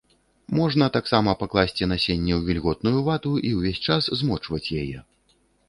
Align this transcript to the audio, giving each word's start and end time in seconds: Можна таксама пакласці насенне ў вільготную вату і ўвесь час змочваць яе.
Можна 0.59 0.87
таксама 0.95 1.35
пакласці 1.41 1.89
насенне 1.91 2.33
ў 2.37 2.41
вільготную 2.49 2.99
вату 3.11 3.31
і 3.51 3.55
ўвесь 3.61 3.83
час 3.91 4.11
змочваць 4.25 4.67
яе. 4.83 4.99